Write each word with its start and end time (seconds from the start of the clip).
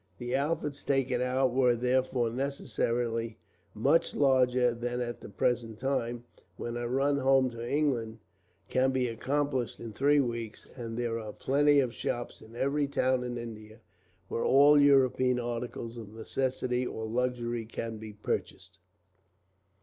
The 0.17 0.35
outfits 0.35 0.83
taken 0.83 1.21
out 1.21 1.53
were, 1.53 1.75
therefore, 1.75 2.31
necessarily 2.31 3.37
much 3.75 4.15
larger 4.15 4.73
than 4.73 4.99
at 4.99 5.21
the 5.21 5.29
present 5.29 5.77
time, 5.77 6.23
when 6.57 6.75
a 6.75 6.87
run 6.87 7.19
home 7.19 7.51
to 7.51 7.63
England 7.69 8.17
can 8.67 8.89
be 8.91 9.07
accomplished 9.07 9.79
in 9.79 9.93
three 9.93 10.19
weeks, 10.19 10.65
and 10.75 10.97
there 10.97 11.19
are 11.19 11.31
plenty 11.31 11.79
of 11.79 11.93
shops, 11.93 12.41
in 12.41 12.55
every 12.55 12.87
town 12.87 13.23
in 13.23 13.37
India, 13.37 13.79
where 14.27 14.43
all 14.43 14.75
European 14.79 15.39
articles 15.39 15.99
of 15.99 16.09
necessity 16.09 16.83
or 16.83 17.05
luxury 17.05 17.67
can 17.67 17.99
be 17.99 18.11
purchased. 18.11 18.79